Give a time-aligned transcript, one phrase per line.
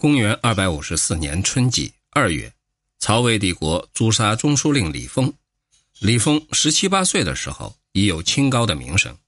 [0.00, 2.52] 公元二百五十四年春季二月，
[3.00, 5.34] 曹魏帝国诛杀中书令李丰。
[5.98, 9.18] 李丰十七八岁的时候，已有清高的名声，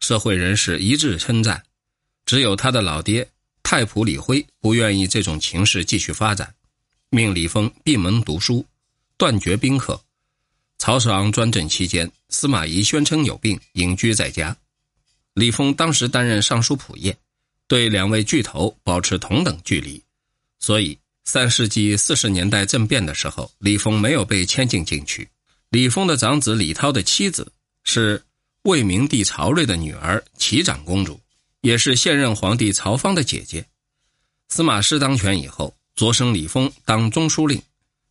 [0.00, 1.62] 社会人士一致称赞。
[2.26, 3.28] 只有他的老爹
[3.62, 6.52] 太仆李辉不愿意这种情势继续发展，
[7.10, 8.66] 命李丰闭门读书，
[9.16, 10.02] 断绝宾客。
[10.78, 14.56] 曹爽专政期间，司马懿宣称有病，隐居在家。
[15.34, 17.14] 李丰当时担任尚书仆射，
[17.68, 20.02] 对两位巨头保持同等距离。
[20.60, 25.28] 所以，三世纪四十年代政变的时候，李丰没有被迁进禁区。
[25.70, 27.52] 李丰的长子李涛的妻子
[27.84, 28.22] 是
[28.62, 31.20] 魏明帝曹睿的女儿齐长公主，
[31.60, 33.64] 也是现任皇帝曹芳的姐姐。
[34.48, 37.60] 司马师当权以后，擢升李丰当中书令。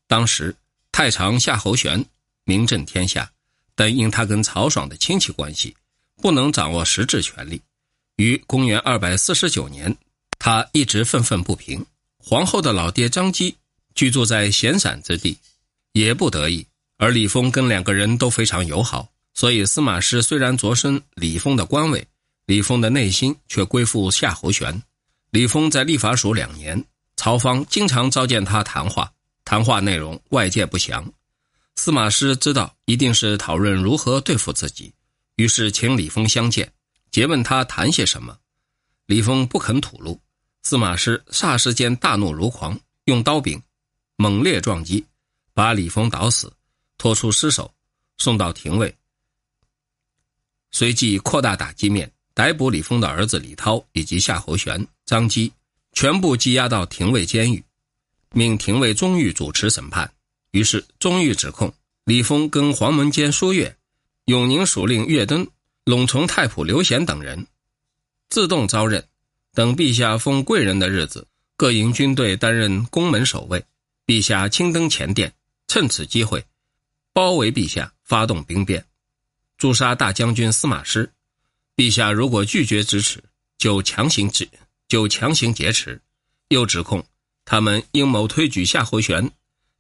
[0.08, 0.56] 当时
[0.92, 2.04] 太常夏侯玄
[2.44, 3.30] 名震天下，
[3.76, 5.76] 但因他跟曹爽的亲戚关系，
[6.22, 7.62] 不能掌握实质权力。
[8.16, 9.96] 于公元二百四十九年，
[10.40, 11.86] 他一直愤愤不平。
[12.30, 13.56] 皇后的老爹张姬
[13.96, 15.38] 居住在闲散之地，
[15.94, 16.68] 也不得已。
[16.98, 22.06] 而李丰跟两个人都非常友好，所以司马师虽然擢升李丰的官位，
[22.46, 24.84] 李丰的内心却归附夏侯玄。
[25.30, 26.84] 李丰在立法署两年，
[27.16, 29.10] 曹芳经常召见他谈话，
[29.46, 31.10] 谈话内容外界不详。
[31.78, 34.94] 司马师知道一定是讨论如何对付自己，
[35.38, 36.70] 于是请李丰相见，
[37.10, 38.38] 诘问他谈些什么。
[39.06, 40.20] 李丰不肯吐露。
[40.68, 43.64] 司马师霎时间大怒如狂，用刀柄
[44.18, 45.06] 猛烈撞击，
[45.54, 46.52] 把李丰捣死，
[46.98, 47.74] 拖出尸首，
[48.18, 48.94] 送到廷尉。
[50.72, 55.50] 随即扩大打击面，逮捕李丰的儿子李涛以及夏侯玄、张基，
[55.94, 57.64] 全部羁押到廷尉监狱，
[58.34, 60.14] 命廷尉钟玉主持审判。
[60.52, 61.74] 于是钟玉指控
[62.04, 63.74] 李丰跟黄门监舒越、
[64.26, 65.48] 永宁署令岳登、
[65.86, 67.48] 陇从太仆刘贤等人
[68.28, 69.08] 自动招认。
[69.58, 73.66] 等陛下封贵人的日子，各营军队担任宫门守卫。
[74.06, 75.34] 陛下亲登前殿，
[75.68, 76.46] 趁此机会
[77.12, 78.86] 包围陛下，发动兵变，
[79.58, 81.12] 诛杀大将军司马师。
[81.76, 83.24] 陛下如果拒绝支持，
[83.58, 84.48] 就强行止，
[84.88, 86.00] 就强行劫持。
[86.50, 87.04] 又指控
[87.44, 89.32] 他们阴谋推举夏侯玄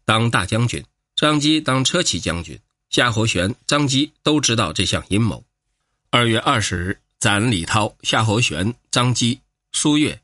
[0.06, 0.84] 当大将军，
[1.16, 2.59] 张基当车骑将军。
[2.90, 5.46] 夏侯玄、张基都知道这项阴谋。
[6.09, 9.40] 二月二十日，斩李涛、夏侯玄、张基。
[9.72, 10.19] 苏越、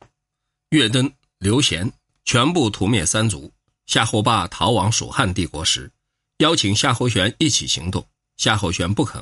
[0.70, 1.92] 岳登、刘贤
[2.26, 3.52] 全部屠灭三族。
[3.86, 5.92] 夏侯霸逃往蜀汉帝国时，
[6.38, 9.22] 邀请夏侯玄一起行动，夏侯玄不肯。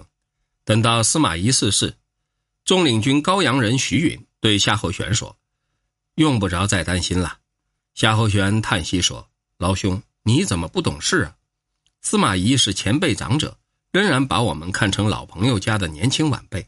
[0.64, 1.98] 等到司马懿逝世，
[2.64, 5.36] 中领军高阳人徐允对夏侯玄说
[6.16, 7.40] ：“用不着再担心了。”
[7.96, 9.28] 夏侯玄叹息说
[9.58, 11.36] ：“老兄，你怎么不懂事啊？
[12.02, 13.58] 司马懿是前辈长者，
[13.92, 16.66] 仍然把我们看成老朋友家的年轻晚辈。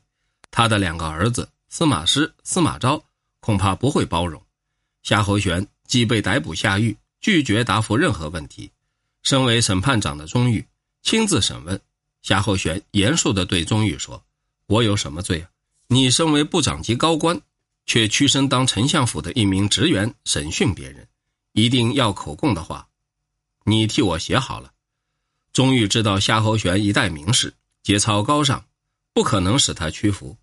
[0.49, 3.01] 他的两个儿子司马师、司马昭。”
[3.43, 4.41] 恐怕不会包容。
[5.01, 8.71] 夏侯玄既被逮捕下狱，拒绝答复任何问题。
[9.21, 10.65] 身为审判长的钟玉
[11.01, 11.77] 亲自审问
[12.21, 14.23] 夏侯玄，严肃地对钟玉说
[14.67, 15.49] ：“我有什么罪啊？
[15.87, 17.37] 你身为部长级高官，
[17.85, 21.05] 却屈身当丞相府的一名职员审讯别人，
[21.51, 22.87] 一定要口供的话，
[23.65, 24.71] 你替我写好了。”
[25.51, 27.53] 钟玉知道夏侯玄一代名士，
[27.83, 28.63] 节操高尚，
[29.13, 30.37] 不可能使他屈服，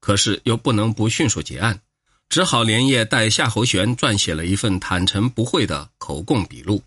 [0.00, 1.82] 可是又不能不迅速结案。
[2.28, 6.82] 只好连夜带夏侯玄撰写了一份坦诚不讳的口供笔录，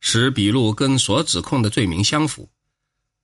[0.00, 2.48] 使笔录跟所指控的罪名相符。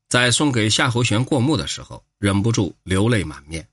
[0.09, 3.69] 在送给夏侯玄过目的时候，忍不住流泪满面。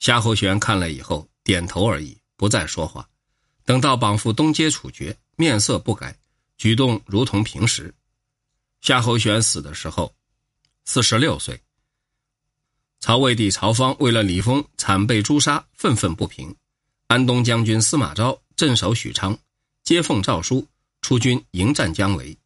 [0.00, 3.08] 夏侯玄看了以后，点头而已，不再说话。
[3.64, 6.18] 等到绑赴东街处决，面色不改，
[6.56, 7.94] 举动如同平时。
[8.80, 10.12] 夏侯玄死的时候，
[10.84, 11.60] 四十六岁。
[13.00, 16.54] 曹魏帝曹芳为了李丰惨被诛杀，愤愤不平。
[17.06, 19.38] 安东将军司马昭镇守许昌，
[19.84, 20.66] 接奉诏书，
[21.00, 22.36] 出军迎战姜维。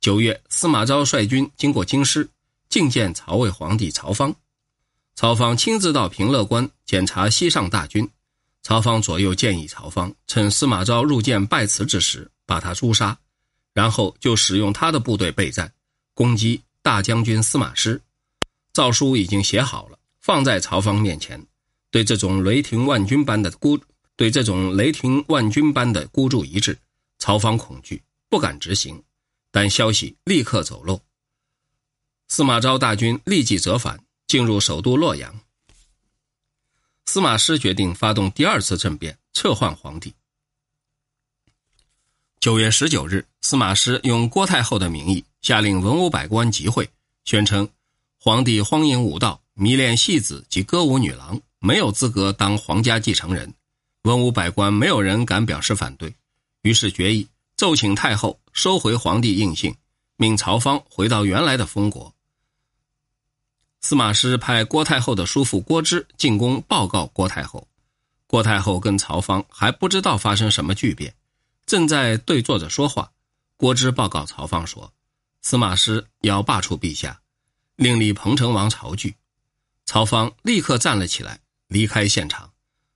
[0.00, 2.28] 九月，司马昭率军经过京师，
[2.70, 4.34] 觐见曹魏皇帝曹芳。
[5.16, 8.08] 曹芳亲自到平乐关检查西上大军。
[8.62, 13.18] 曹芳左右建议曹芳趁司马昭入见拜辞之时把他诛杀，
[13.72, 15.72] 然后就使用他的部队备战，
[16.14, 18.00] 攻击大将军司马师。
[18.72, 19.95] 诏书已经写好了。
[20.26, 21.40] 放在曹芳面前，
[21.88, 23.78] 对这种雷霆万钧般的孤，
[24.16, 26.76] 对这种雷霆万钧般的孤注一掷，
[27.20, 29.00] 曹芳恐惧，不敢执行。
[29.52, 31.00] 但消息立刻走漏，
[32.26, 35.32] 司马昭大军立即折返，进入首都洛阳。
[37.04, 40.12] 司马师决定发动第二次政变，撤换皇帝。
[42.40, 46.90] 九月十九日，司马师用郭太后的名义下令文武百官集会，
[47.24, 47.68] 宣称
[48.18, 49.40] 皇帝荒淫无道。
[49.58, 53.54] 迷恋戏子及歌舞女郎，没有资格当皇家继承人。
[54.02, 56.14] 文武百官没有人敢表示反对，
[56.60, 57.26] 于是决议
[57.56, 59.74] 奏请太后收回皇帝印信，
[60.18, 62.14] 命曹芳回到原来的封国。
[63.80, 67.66] 司马师派郭太后的叔父郭芝进宫报告郭太后。
[68.26, 71.14] 郭太后跟曹芳还不知道发生什么巨变，
[71.64, 73.10] 正在对坐着说话。
[73.56, 74.92] 郭芝报告曹芳说
[75.40, 77.22] ：“司马师要罢黜陛下，
[77.76, 79.14] 另立彭城王曹据。”
[79.86, 81.38] 曹芳立刻站了起来，
[81.68, 82.50] 离开现场。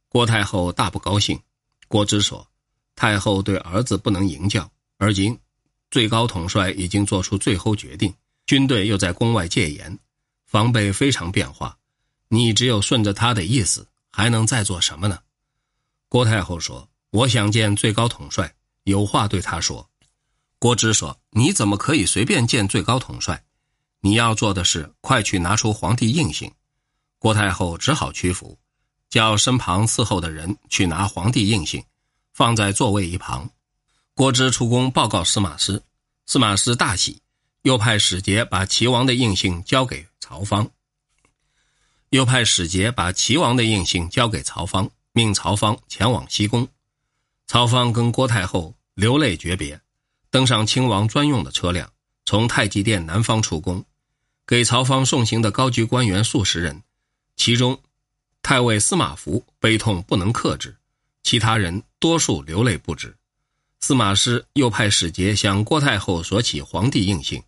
[0.08, 1.40] 郭太后大不高兴。
[1.86, 2.46] 郭芝说
[2.96, 5.38] ：“太后对儿子不能迎教，而今
[5.88, 8.12] 最高统帅已经做出最后决定，
[8.44, 9.96] 军队又在宫外戒严。”
[10.46, 11.78] 防备非常变化，
[12.26, 15.20] 你只有顺着他的意思，还能再做什么呢？
[16.08, 18.52] 郭太后说：“我想见最高统帅，
[18.82, 19.88] 有话对他说。”
[20.58, 23.44] 郭芝说：“你怎么可以随便见最高统帅？
[24.00, 26.52] 你要做的是快去拿出皇帝印信。”
[27.20, 28.58] 郭太后只好屈服，
[29.10, 31.84] 叫身旁伺候的人去拿皇帝印信，
[32.32, 33.50] 放在座位一旁。
[34.14, 35.82] 郭芝出宫报告司马师，
[36.24, 37.20] 司马师大喜，
[37.60, 40.06] 又派使节把齐王的印信交给。
[40.18, 40.70] 曹芳
[42.08, 46.66] 又派使节把齐王的印信交给曹芳，命曹芳前往西宫。
[47.46, 49.78] 曹芳跟郭太后流泪诀别，
[50.30, 51.92] 登上亲王专用的车辆，
[52.24, 53.84] 从太极殿南方出宫。
[54.46, 56.82] 给曹芳送行的高级官员数十人，
[57.42, 57.80] 其中
[58.42, 60.76] 太尉司马孚悲痛不能克制，
[61.22, 63.16] 其他人多数流泪不止。
[63.78, 67.42] 司马师又派使节向郭太后索取皇帝印信。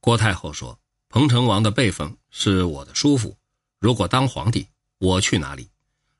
[0.00, 0.76] 郭太后说。
[1.08, 3.38] 彭城王的辈分是我的叔父，
[3.78, 4.66] 如果当皇帝，
[4.98, 5.70] 我去哪里？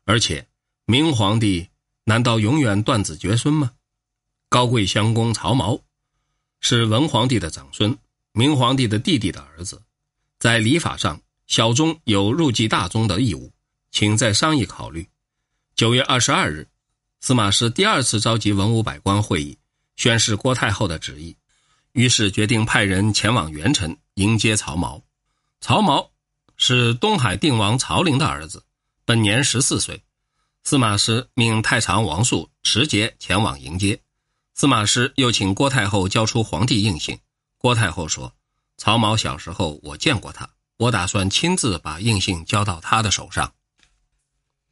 [0.04, 0.46] 而且，
[0.86, 1.68] 明皇帝
[2.04, 3.72] 难道永远断子绝孙吗？
[4.48, 5.82] 高贵襄公曹髦
[6.60, 7.98] 是文皇帝的长孙，
[8.30, 9.82] 明皇帝的弟弟的儿子，
[10.38, 13.52] 在礼法上，小宗有入继大宗的义务，
[13.90, 15.08] 请再商议考虑。
[15.74, 16.66] 九月二十二日，
[17.20, 19.56] 司马师第二次召集文武百官会议，
[19.94, 21.36] 宣示郭太后的旨意。
[21.92, 25.00] 于是决定派人前往元城迎接曹髦。
[25.60, 26.10] 曹髦
[26.56, 28.62] 是东海定王曹林的儿子，
[29.04, 30.02] 本年十四岁。
[30.64, 34.00] 司马师命太常王肃持节前往迎接。
[34.52, 37.18] 司马师又请郭太后交出皇帝印信。
[37.56, 38.34] 郭太后说
[38.76, 43.52] ：“曹髦小时候我见过他，我打算亲自把印信交到他的手上。”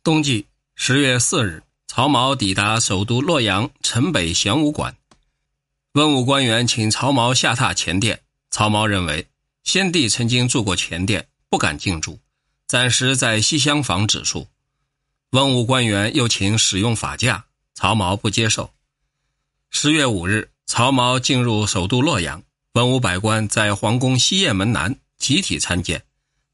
[0.03, 4.97] 冬季十月四日，曹髦抵达首都洛阳城北玄武馆。
[5.93, 8.21] 文武官员请曹髦下榻前殿，
[8.51, 9.29] 曹髦认为
[9.63, 12.19] 先帝曾经住过前殿，不敢进驻，
[12.67, 14.49] 暂时在西厢房止宿。
[15.31, 18.73] 文武官员又请使用法驾，曹髦不接受。
[19.71, 22.43] 十月五日，曹髦进入首都洛阳，
[22.73, 26.05] 文武百官在皇宫西掖门南集体参见。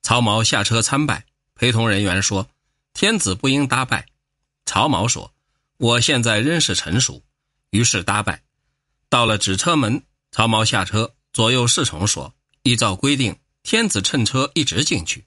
[0.01, 1.27] 曹髦下车参拜，
[1.57, 2.49] 陪同人员说
[2.95, 4.07] ：“天子不应搭拜。”
[4.65, 5.35] 曹髦说
[5.77, 7.25] ：“我现在仍是臣属。”
[7.71, 8.45] 于是搭拜。
[9.09, 12.33] 到了纸车门，曹髦下车，左右侍从说
[12.63, 15.27] ：“依照规定，天子乘车一直进去。”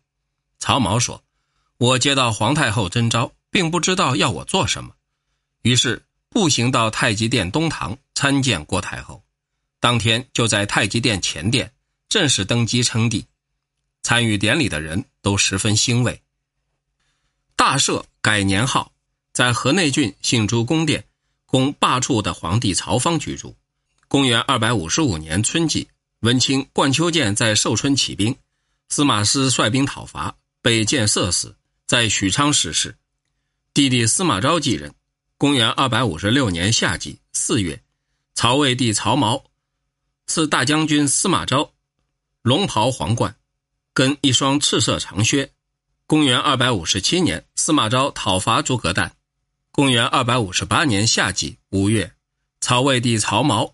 [0.57, 1.21] 曹髦说
[1.77, 4.95] ：“我接到皇太后征召，并不知道要我做什么。”
[5.63, 9.21] 于是步行到太极殿东堂参见郭太后。
[9.81, 11.73] 当天就在太极殿前殿
[12.07, 13.25] 正式登基称帝，
[14.03, 16.21] 参与典礼的人都十分欣慰。
[17.55, 18.91] 大赦改年号，
[19.31, 21.03] 在河内郡信诸宫殿，
[21.45, 23.55] 供罢黜的皇帝曹芳居住。
[24.07, 25.87] 公元二百五十五年春季，
[26.19, 28.35] 文钦冠丘剑在寿春起兵，
[28.89, 31.55] 司马师率兵讨伐，被箭射死，
[31.87, 32.95] 在许昌逝世。
[33.73, 34.93] 弟弟司马昭继任。
[35.35, 37.81] 公元二百五十六年夏季四月，
[38.33, 39.43] 曹魏帝曹髦
[40.25, 41.73] 赐大将军司马昭
[42.43, 43.35] 龙袍皇冠，
[43.93, 45.51] 跟一双赤色长靴。
[46.05, 49.15] 公元二百五十七年，司马昭讨伐诸葛诞。
[49.71, 52.11] 公元二百五十八年夏季五月，
[52.59, 53.71] 曹魏帝曹髦。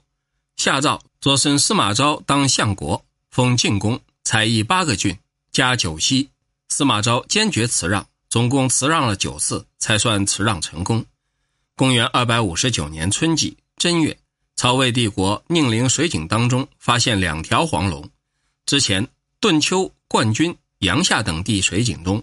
[0.55, 5.17] 下诏擢升司马昭当相国，封晋公，采邑八个郡，
[5.51, 6.29] 加九锡。
[6.69, 11.03] 司马昭坚决辞让，总共辞让了九次，才算辞让成功。
[11.75, 14.17] 公元二百五十九年春季正月，
[14.55, 18.07] 曹魏帝国宁陵水井当中发现两条黄龙。
[18.65, 19.07] 之前
[19.39, 22.21] 顿丘、冠军、阳夏等地水井中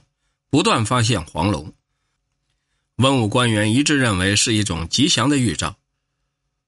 [0.51, 1.73] 不断发现黄龙，
[2.97, 5.75] 文武官员一致认为是一种吉祥的预兆。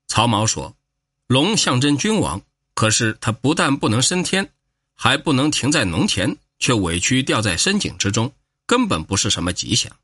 [0.07, 0.75] 曹髦说。
[1.27, 2.41] 龙象征君王，
[2.73, 4.51] 可是它不但不能升天，
[4.95, 8.33] 还不能停在农田，却委屈掉在深井之中，
[8.65, 9.95] 根本不是什么吉祥。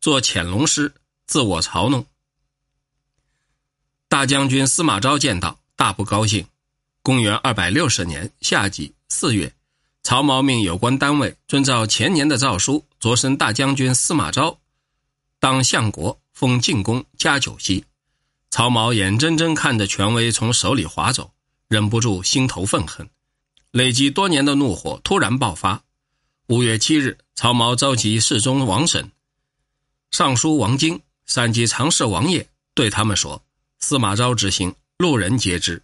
[0.00, 0.94] 做潜龙师，
[1.26, 2.06] 自我嘲弄。
[4.08, 6.46] 大将军司马昭见到，大不高兴。
[7.02, 9.52] 公元二百六十年夏季四月，
[10.02, 14.58] 曹髦命有关单位遵照前年的诏书，擢升大将军司马昭
[15.38, 17.84] 当相国，封晋公，加九锡。
[18.50, 21.32] 曹髦眼睁睁看着权威从手里划走，
[21.68, 23.08] 忍不住心头愤恨，
[23.70, 25.82] 累积多年的怒火突然爆发。
[26.48, 29.10] 五月七日，曹髦召集侍中王审、
[30.10, 33.42] 尚书王经、三级常侍王业，对他们说
[33.78, 35.82] ：“司马昭之行，路人皆知，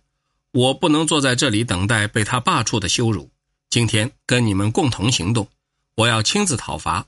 [0.51, 3.31] 我不能坐在这里等待被他罢黜的羞辱。
[3.71, 5.49] 今天跟你们共同行动，
[5.95, 7.07] 我要亲自讨伐。”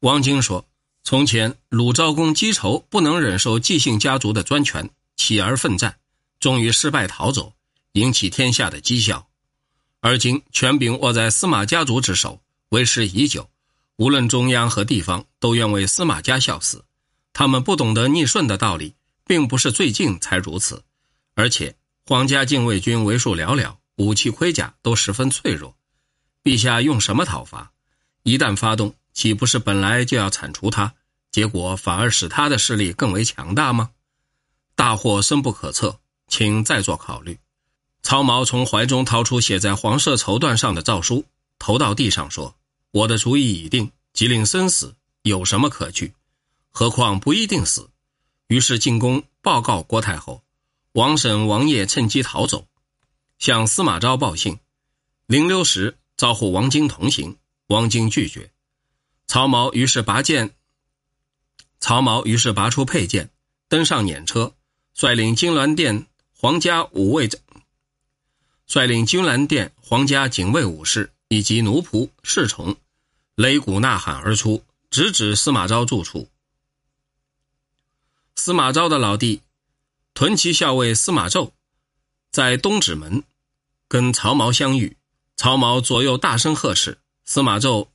[0.00, 0.66] 王经说。
[1.04, 5.98] 从前，鲁昭公积仇，不能忍受季姓家族的专权，起而奋战，
[6.38, 7.52] 终于失败逃走，
[7.94, 9.26] 引起天下的讥笑。
[9.98, 13.50] 而今权柄握在司马家族之手，为时已久，
[13.96, 16.84] 无论中央和地方都愿为司马家效死。
[17.32, 18.94] 他们不懂得逆顺的道理，
[19.26, 20.84] 并不是最近才如此。
[21.34, 21.74] 而且，
[22.06, 25.76] 皇家禁卫军为数寥寥，武器盔甲都十分脆弱，
[26.42, 27.70] 陛下用什么讨伐？
[28.24, 28.94] 一旦发动。
[29.14, 30.94] 岂不是本来就要铲除他，
[31.30, 33.90] 结果反而使他的势力更为强大吗？
[34.74, 37.38] 大祸深不可测，请再做考虑。
[38.02, 41.26] 曹髦从怀中掏出写在黄色绸缎上的诏书，
[41.58, 42.56] 投到地上说
[42.90, 46.14] ：“我的主意已定，即令生死，有什么可惧？
[46.70, 47.90] 何况不一定死。”
[48.48, 50.42] 于是进宫报告郭太后。
[50.92, 52.66] 王婶、王业趁机逃走，
[53.42, 54.60] 向司马昭报信。
[55.26, 58.52] 临溜时招呼王经同行，王经拒绝。
[59.26, 60.54] 曹髦于是拔剑。
[61.80, 63.30] 曹髦于是拔出佩剑，
[63.66, 64.54] 登上辇车，
[64.94, 67.28] 率领金銮殿皇家五卫，
[68.68, 72.76] 率领金銮殿皇家警卫武士以及奴仆侍从，
[73.34, 76.28] 擂鼓呐喊而出，直指司马昭住处。
[78.36, 79.42] 司马昭的老弟
[80.14, 81.50] 屯骑校尉司马昭，
[82.30, 83.24] 在东直门
[83.92, 84.96] 跟曹髦相遇，
[85.36, 86.96] 曹髦左右大声呵斥，
[87.26, 87.88] 司马昭。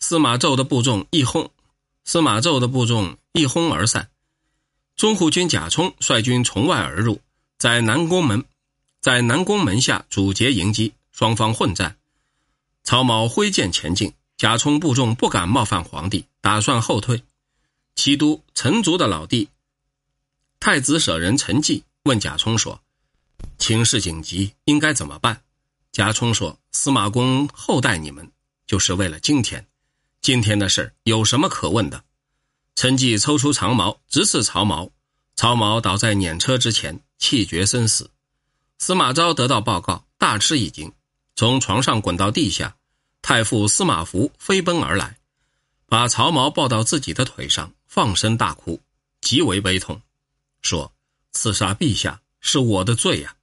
[0.00, 1.52] 司马昭的部众一轰，
[2.04, 4.10] 司马昭的部众一哄而散。
[4.96, 7.20] 中护军贾充率军从外而入，
[7.56, 8.44] 在南宫门，
[9.00, 11.96] 在南宫门下阻截迎击，双方混战。
[12.82, 17.22] 曹髦挥剑前进，贾充部众不敢冒犯皇帝，打算后退。
[17.94, 19.50] 齐都陈族的老弟
[20.58, 22.80] 太子舍人陈纪问贾充说
[23.58, 25.42] ：“情势紧急，应该怎么办？”
[25.92, 28.30] 贾充说：“司马公厚待你们，
[28.66, 29.66] 就是为了今天。”
[30.22, 32.04] 今天的事有什么可问的？
[32.76, 34.90] 陈纪抽出长矛直刺曹髦，
[35.34, 38.10] 曹髦倒在辇车之前，气绝身死。
[38.78, 40.92] 司马昭得到报告，大吃一惊，
[41.36, 42.76] 从床上滚到地下。
[43.20, 45.18] 太傅司马孚飞奔而来，
[45.86, 48.80] 把曹髦抱到自己的腿上，放声大哭，
[49.20, 50.00] 极为悲痛，
[50.62, 50.94] 说
[51.32, 53.36] ：“刺杀陛下是我的罪呀！”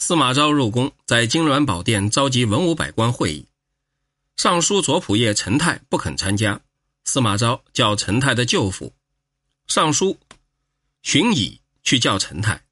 [0.00, 3.44] 司马昭入宫，在金銮宝殿召集文武百官会议。
[4.36, 6.60] 尚书左仆射陈泰不肯参加，
[7.04, 8.94] 司马昭叫陈泰的舅父
[9.66, 10.16] 尚书
[11.02, 12.62] 荀乙去叫陈泰。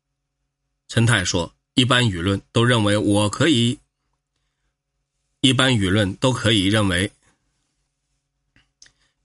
[0.87, 3.81] 陈泰说：“一般舆论都认为我可以，
[5.41, 7.11] 一般舆论都可以认为，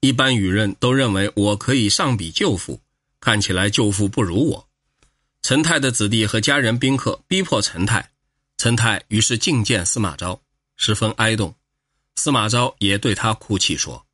[0.00, 2.80] 一般舆论都认为我可以上比舅父。
[3.20, 4.68] 看起来舅父不如我。”
[5.42, 8.12] 陈泰的子弟和家人宾客逼迫陈泰，
[8.56, 10.40] 陈泰于是觐见司马昭，
[10.76, 11.56] 十分哀动。
[12.14, 14.06] 司马昭也对他哭泣说：“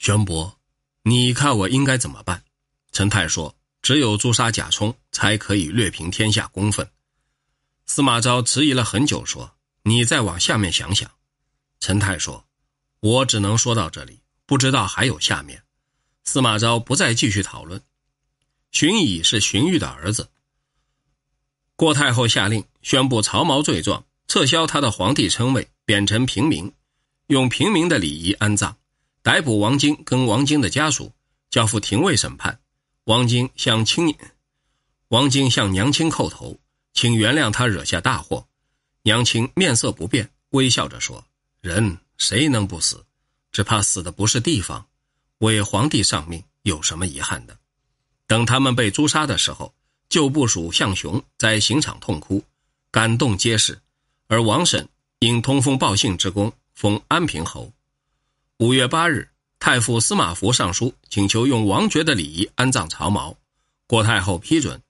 [0.00, 0.58] 玄伯，
[1.02, 2.42] 你看我应该怎么办？”
[2.90, 6.88] 陈泰说：“只有诛杀贾充，才可以略平天下公愤。”
[7.84, 11.10] 司马昭迟疑了很久，说：“你再往下面想想。”
[11.80, 12.46] 陈泰说
[13.00, 15.62] ：“我只能说到这里，不知道还有下面。”
[16.24, 17.82] 司马昭不再继续讨论。
[18.72, 20.28] 荀乙是荀彧的儿子。
[21.76, 25.68] 郭太后下令宣布曹髦罪状，撤销他的皇帝称谓。
[25.84, 26.72] 贬成平民，
[27.26, 28.76] 用平民的礼仪安葬，
[29.20, 31.12] 逮捕王经跟王经的家属，
[31.50, 32.60] 交付廷尉审判。
[33.04, 34.16] 王经向亲，
[35.08, 36.56] 王经向娘亲叩头，
[36.94, 38.46] 请原谅他惹下大祸。
[39.02, 41.26] 娘亲面色不变，微笑着说
[41.60, 43.04] ：“人谁能不死？
[43.50, 44.86] 只怕死的不是地方。
[45.38, 47.58] 为皇帝丧命，有什么遗憾的？”
[48.32, 49.74] 等他们被诛杀的时候，
[50.08, 52.42] 旧部属向雄在刑场痛哭，
[52.90, 53.78] 感动皆是，
[54.26, 54.88] 而王审。
[55.18, 57.70] 因通风报信之功，封安平侯。
[58.56, 63.36] 五月八日，太傅司马孚上书请求用王爵的礼仪安葬曹髦，
[63.86, 64.80] 郭太后批准，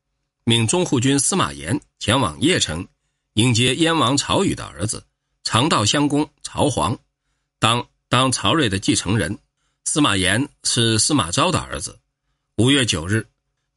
[0.44, 2.87] 命中护军司马炎前往邺城
[3.32, 5.04] 迎接燕王曹宇的儿子
[5.42, 6.96] 常道襄公曹皇，
[7.58, 9.37] 当当曹睿的继承人。
[9.84, 11.99] 司马炎是司马昭的儿子。
[12.58, 13.26] 五月九日，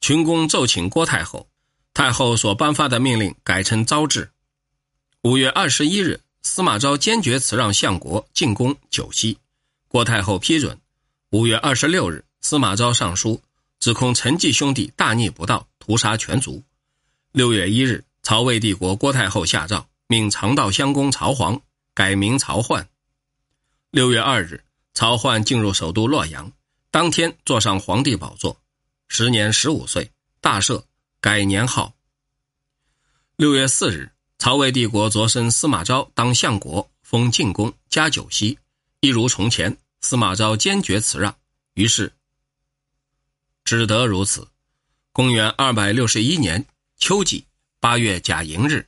[0.05, 1.47] 群公奏请郭太后，
[1.91, 4.29] 太后所颁发的命令改成昭制。
[5.23, 6.21] 五月二十一日。
[6.43, 9.39] 司马昭坚决辞让相国进攻九溪，
[9.87, 10.79] 郭太后批准。
[11.31, 13.41] 五月二十六日，司马昭上书
[13.79, 16.61] 指控陈继兄弟大逆不道，屠杀全族。
[17.31, 21.59] 六月一日，曹魏帝国郭太后下诏，命长道乡公曹黄
[21.95, 22.85] 改名曹奂。
[23.89, 26.51] 六月二日，曹奂进入首都洛阳，
[26.91, 28.55] 当天坐上皇帝宝座，
[29.07, 30.83] 时年十五岁，大赦，
[31.21, 31.95] 改年号。
[33.35, 38.57] 六月四日，曹魏帝国擢升司马昭当相国，封晋公，加九锡，
[38.99, 39.77] 一如从前。
[40.01, 41.35] 司马昭坚决辞让，
[41.73, 42.13] 于是
[43.63, 44.47] 只得如此。
[45.11, 46.63] 公元二百六十一年
[46.97, 47.45] 秋季
[47.79, 48.87] 八月甲寅日，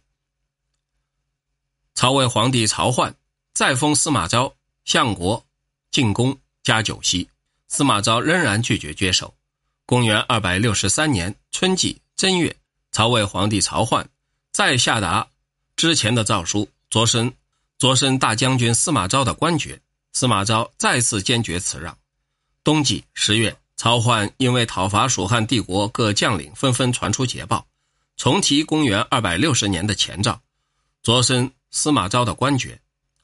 [1.96, 3.16] 曹魏皇帝曹奂
[3.54, 4.54] 再封司马昭
[4.86, 5.44] 相国、
[5.90, 7.28] 晋公，加九锡。
[7.68, 9.37] 司马昭仍然拒绝接受。
[9.88, 12.54] 公元二百六十三年春季正月，
[12.92, 14.06] 曹魏皇帝曹奂
[14.52, 15.26] 再下达
[15.78, 17.32] 之前的诏书，擢升
[17.80, 19.80] 擢升大将军司马昭的官爵。
[20.12, 21.98] 司马昭再次坚决辞让。
[22.66, 27.66] 冬季十月，曹奂因为讨伐蜀汉帝国各将领纷纷传出捷报，
[28.18, 30.38] 重提公元二百六十年的前诏，
[31.02, 32.78] 擢升司马昭的官爵。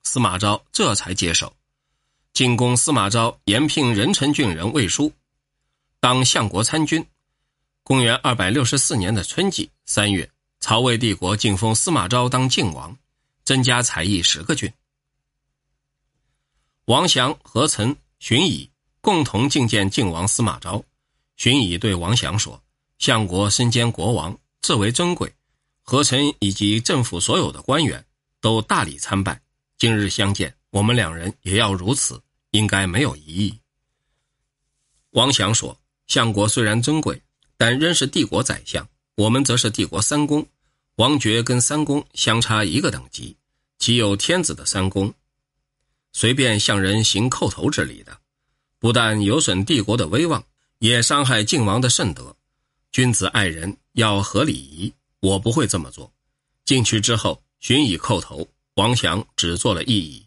[0.04, 1.52] 司马昭这才接受。
[2.32, 5.12] 进攻司马昭延聘任城郡人魏书
[6.04, 7.08] 当相国参军。
[7.82, 10.30] 公元二百六十四年的春季三月，
[10.60, 12.94] 曹魏帝国晋封司马昭当晋王，
[13.46, 14.70] 增加才邑十个郡。
[16.88, 18.70] 王祥、何曾、荀乙
[19.00, 20.84] 共同觐见晋王司马昭。
[21.38, 22.62] 荀乙对王祥说
[23.00, 25.34] ：“相国身兼国王，至为珍贵。
[25.84, 28.06] 何曾以及政府所有的官员
[28.42, 29.42] 都大礼参拜。
[29.78, 33.58] 今日相见，我们两人也要如此，应该没有异议。”
[35.12, 37.22] 王祥说：“相国虽然尊贵，
[37.58, 40.46] 但仍是帝国宰相，我们则是帝国三公，
[40.96, 43.36] 王爵跟三公相差一个等级，
[43.80, 45.14] 岂有天子的三公？”
[46.14, 48.16] 随便向人行叩头之礼的，
[48.78, 50.44] 不但有损帝国的威望，
[50.80, 52.36] 也伤害晋王的圣德。
[52.92, 54.94] 君子爱人，要合礼仪。
[55.22, 56.14] 我不会这么做。
[56.66, 60.24] 进去之后，荀以叩头，王祥只做了一揖。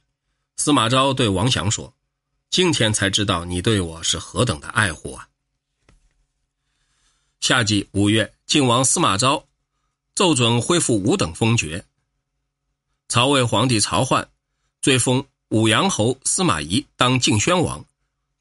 [0.56, 1.94] 司马昭对王祥说
[2.50, 5.28] ：“今天才知道你对我是何等的爱护啊！”
[7.48, 9.46] 夏季五月，晋王司马昭
[10.16, 11.84] 奏准恢复五等封爵。
[13.06, 14.26] 曹魏皇帝曹奂
[14.80, 15.24] 追封。
[15.50, 17.84] 武阳侯司马懿当晋宣王，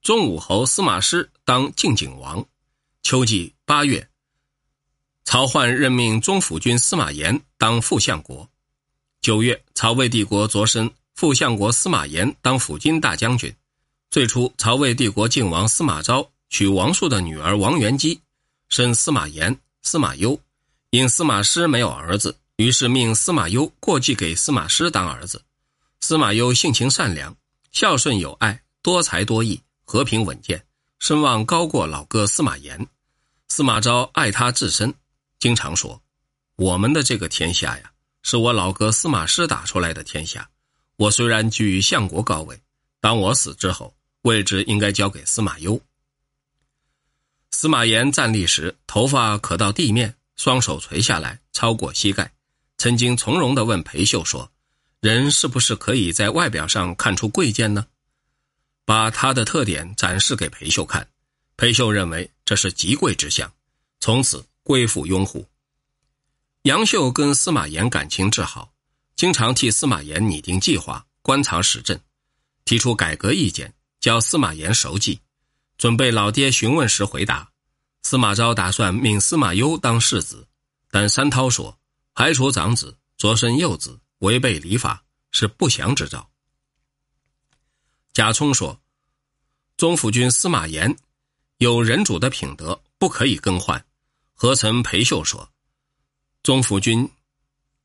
[0.01, 2.43] 中武侯司马师当晋景王。
[3.03, 4.09] 秋季八月，
[5.23, 8.49] 曹奂任命中府军司马炎当副相国。
[9.21, 13.55] 九月，曹魏帝国擢升副相国司马炎当辅军大将军。
[14.09, 18.19] 最初，曹魏帝国晋王司马昭娶王朔的女儿王元姬，
[18.75, 20.37] 生司马炎、司马攸。
[20.89, 25.41] 因司马师没有儿子，于是命司马攸过继给司马师当儿子。
[26.01, 27.33] 司马攸性情善良，
[27.71, 30.61] 孝顺有爱，多才多艺，和平稳健，
[30.99, 32.85] 声望高过老哥司马炎。
[33.47, 34.93] 司马昭爱他至深，
[35.39, 36.01] 经常说
[36.57, 37.89] ：“我们的这个天下呀，
[38.23, 40.49] 是我老哥司马师打出来的天下。
[40.97, 42.61] 我虽然居于相国高位，
[42.99, 45.79] 当我死之后，位置应该交给司马攸。”
[47.55, 52.29] 司马炎站立时，头发可到地面，双手垂下来超过膝盖，
[52.77, 54.51] 曾经从容地问裴秀说。
[54.99, 57.87] 人是不是可以在外表上看出贵贱呢？
[58.83, 61.07] 把他的特点展示给裴秀看，
[61.55, 63.49] 裴秀认为这是极贵之相，
[64.01, 65.47] 从此归附拥护。
[66.63, 68.73] 杨秀跟司马炎感情至好，
[69.15, 71.97] 经常替司马炎拟定计划、观察时政，
[72.65, 75.21] 提出改革意见，教司马炎熟记，
[75.77, 77.49] 准备老爹询问时回答。
[78.03, 80.47] 司马昭打算命司马攸当世子，
[80.91, 81.77] 但山涛说
[82.13, 83.99] 排除长子，擢升幼子。
[84.19, 86.27] 违背礼法是不祥之兆。
[88.13, 88.79] 贾充说
[89.75, 90.95] ：“中府君司马炎
[91.57, 93.85] 有人主的品德，不可以更换。”
[94.33, 95.47] 何曾裴秀说
[96.43, 97.07] ：“中府君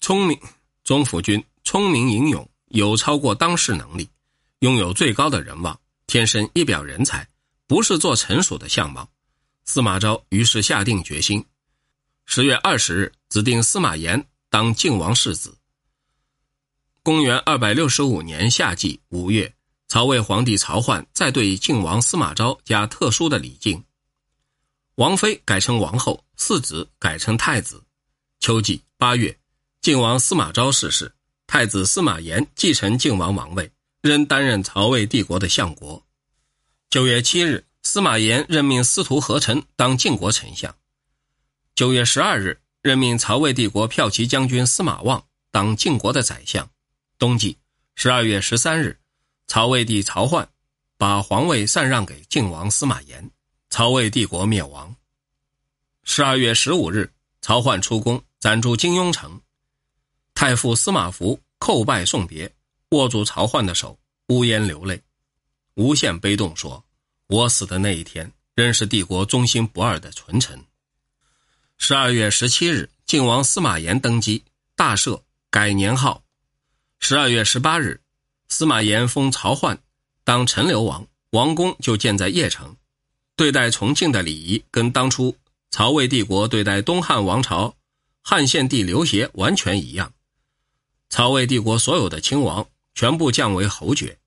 [0.00, 0.40] 聪明，
[0.84, 4.08] 中府君聪明英勇，有超过当世能力，
[4.60, 7.28] 拥有最高的人望，天生一表人才，
[7.70, 9.08] 不是做臣属的相貌。”
[9.64, 11.44] 司马昭于是下定决心，
[12.24, 15.56] 十月二十日指定司马炎当晋王世子。
[17.04, 19.54] 公元二百六十五年夏季五月，
[19.86, 23.84] 曹魏皇帝曹奂再对晋王司马昭加特殊的礼敬，
[24.96, 27.80] 王妃改成王后，四子改成太子。
[28.40, 29.38] 秋季八月，
[29.80, 31.14] 晋王司马昭逝世，
[31.46, 33.70] 太子司马炎继承晋王王位，
[34.02, 36.04] 仍担任曹魏帝国的相国。
[36.90, 40.74] 九月七日，司马炎任命司徒何成当晋国丞相。
[41.76, 46.68] 九月十二日，任命曹魏帝国骠骑将军司马望当晋国的宰相。
[47.16, 47.56] 冬季
[47.94, 48.98] 十二月十三日，
[49.46, 50.44] 曹魏帝曹奂
[50.98, 53.30] 把皇位禅让给晋王司马炎，
[53.68, 54.92] 曹魏帝国灭亡。
[56.02, 57.08] 十二月十五日，
[57.40, 59.40] 曹奂出宫，暂住金庸城。
[60.34, 62.52] 太傅司马孚叩拜送别，
[62.88, 65.00] 握住曹奂的手，呜咽流泪，
[65.80, 66.84] 无限悲动，说
[67.26, 70.62] ：“我死的那一天，仍是帝国忠心不二的纯臣。”
[71.78, 74.44] 十二月十七日，晋王司马炎登基，
[74.76, 76.22] 大赦，改年号。
[76.98, 78.02] 十二月十八日，
[78.46, 79.78] 司马炎封曹奂
[80.22, 82.76] 当陈留王，王宫就建在邺城。
[83.34, 85.34] 对待重庆的礼仪，跟当初
[85.70, 87.74] 曹魏帝国对待东汉王朝
[88.20, 90.12] 汉献帝刘协完全一样。
[91.08, 94.18] 曹魏帝国所有的亲王全部降为侯爵，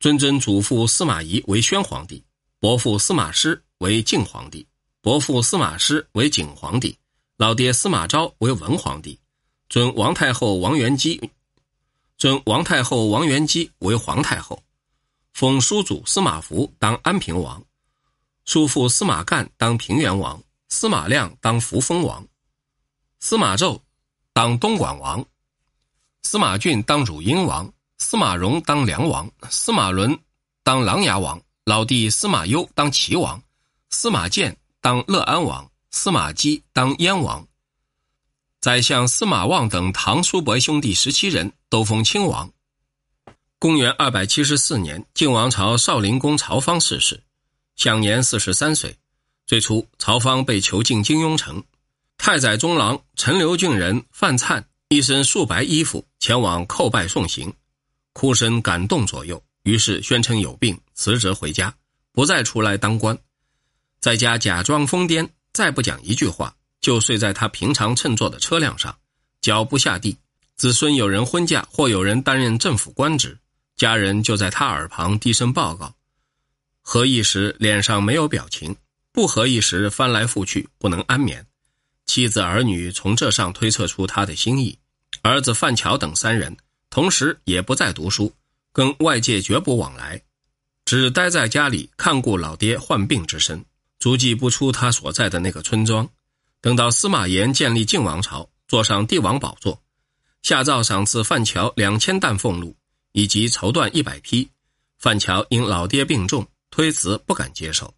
[0.00, 2.22] 尊尊祖父司马懿为宣皇帝，
[2.60, 4.64] 伯父司马师为晋皇帝，
[5.00, 6.96] 伯父司马师为景皇帝，
[7.36, 9.18] 老爹司马昭为文皇帝，
[9.68, 11.20] 尊王太后王元姬，
[12.16, 14.62] 尊王太后王元姬为皇太后，
[15.32, 17.60] 封叔祖司马孚当安平王，
[18.44, 22.24] 叔父司马干当平原王，司马亮当扶风王，
[23.18, 23.80] 司马昭
[24.32, 25.26] 当东莞王。
[26.22, 30.16] 司马俊当汝阴王，司马荣当梁王，司马伦
[30.62, 33.42] 当琅琊王，老弟司马攸当齐王，
[33.90, 37.46] 司马建当乐安王，司马基当燕王。
[38.60, 42.50] 宰相司马望等堂叔伯兄弟十七人都封亲王。
[43.58, 47.20] 公元二百七十四年，晋王朝少陵公曹芳逝世，
[47.74, 48.96] 享年四十三岁。
[49.44, 51.62] 最初，曹芳被囚禁金庸城，
[52.16, 54.62] 太宰中郎陈留郡人范粲。
[54.88, 57.52] 一身素白衣服前往叩拜送行，
[58.18, 61.72] 哭声感动左右，于是宣称有病，辞职回家，
[62.10, 63.16] 不再出来当官，
[64.00, 68.98] 在家假装疯癫，再不讲一句话，就睡在他平常乘坐的车辆上，
[69.40, 70.18] 脚不下地。
[70.56, 73.38] 子孙有人婚嫁或有人担任政府官职，
[73.76, 75.94] 家人就在他耳旁低声报告，
[76.82, 78.74] 合意时脸上没有表情，
[79.12, 81.46] 不合意时翻来覆去不能安眠。
[82.04, 84.76] 妻子儿女从这上推测出他的心意。
[85.22, 86.56] 儿子范乔等三人
[86.90, 88.32] 同时也不再读书，
[88.72, 90.22] 跟外界绝不往来，
[90.84, 93.64] 只待在家里看顾老爹患病之身，
[93.98, 96.08] 足迹不出他所在的那个村庄。
[96.60, 99.80] 等到司马炎建立晋王朝，坐上帝王宝座，
[100.42, 102.74] 下诏赏赐范乔两千担俸禄
[103.12, 104.48] 以及绸缎一百匹。
[104.98, 107.94] 范乔因老爹病重，推辞不敢接受。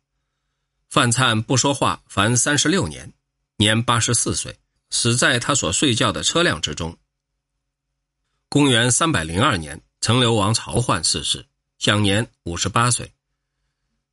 [0.91, 3.11] 范灿不说话，凡三十六年。
[3.57, 4.55] 年八十四岁，
[4.91, 6.97] 死在他所睡觉的车辆之中。
[8.53, 11.47] 公元三百零二年，陈留王朝焕逝世，
[11.79, 13.13] 享年五十八岁。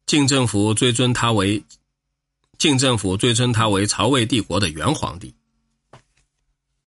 [0.05, 1.63] 晋政府追尊他为
[2.59, 5.33] 晋政府追尊他为曹魏帝国的元皇帝。